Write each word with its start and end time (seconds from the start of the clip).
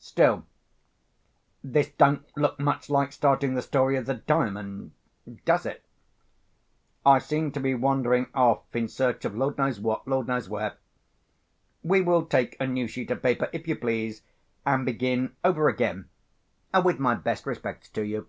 Still, 0.00 0.44
this 1.62 1.88
don't 1.88 2.26
look 2.36 2.58
much 2.60 2.90
like 2.90 3.12
starting 3.12 3.54
the 3.54 3.62
story 3.62 3.96
of 3.96 4.04
the 4.04 4.12
Diamond—does 4.16 5.64
it? 5.64 5.82
I 7.06 7.18
seem 7.18 7.50
to 7.52 7.60
be 7.60 7.74
wandering 7.74 8.26
off 8.34 8.64
in 8.76 8.88
search 8.88 9.24
of 9.24 9.34
Lord 9.34 9.56
knows 9.56 9.80
what, 9.80 10.06
Lord 10.06 10.26
knows 10.28 10.50
where. 10.50 10.74
We 11.82 12.02
will 12.02 12.26
take 12.26 12.58
a 12.60 12.66
new 12.66 12.86
sheet 12.86 13.10
of 13.10 13.22
paper, 13.22 13.48
if 13.54 13.66
you 13.66 13.74
please, 13.76 14.20
and 14.66 14.84
begin 14.84 15.34
over 15.42 15.70
again, 15.70 16.10
with 16.84 16.98
my 16.98 17.14
best 17.14 17.46
respects 17.46 17.88
to 17.88 18.02
you. 18.04 18.28